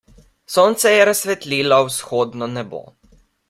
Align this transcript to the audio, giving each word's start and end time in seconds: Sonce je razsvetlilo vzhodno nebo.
Sonce 0.53 0.93
je 0.95 1.03
razsvetlilo 1.11 1.79
vzhodno 1.91 2.49
nebo. 2.59 2.83